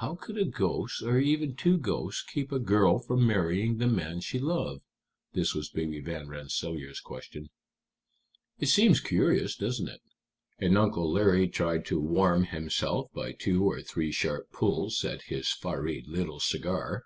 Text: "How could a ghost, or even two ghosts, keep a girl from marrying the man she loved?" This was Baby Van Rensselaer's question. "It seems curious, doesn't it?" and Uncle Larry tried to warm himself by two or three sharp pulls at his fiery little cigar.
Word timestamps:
"How 0.00 0.16
could 0.16 0.38
a 0.38 0.44
ghost, 0.44 1.02
or 1.02 1.20
even 1.20 1.54
two 1.54 1.78
ghosts, 1.78 2.20
keep 2.20 2.50
a 2.50 2.58
girl 2.58 2.98
from 2.98 3.24
marrying 3.24 3.76
the 3.76 3.86
man 3.86 4.18
she 4.20 4.40
loved?" 4.40 4.82
This 5.34 5.54
was 5.54 5.68
Baby 5.68 6.00
Van 6.00 6.26
Rensselaer's 6.26 6.98
question. 6.98 7.50
"It 8.58 8.66
seems 8.66 8.98
curious, 8.98 9.54
doesn't 9.54 9.86
it?" 9.86 10.00
and 10.58 10.76
Uncle 10.76 11.08
Larry 11.12 11.46
tried 11.46 11.86
to 11.86 12.00
warm 12.00 12.42
himself 12.46 13.12
by 13.14 13.30
two 13.30 13.62
or 13.62 13.82
three 13.82 14.10
sharp 14.10 14.50
pulls 14.50 15.04
at 15.04 15.22
his 15.30 15.50
fiery 15.52 16.02
little 16.08 16.40
cigar. 16.40 17.04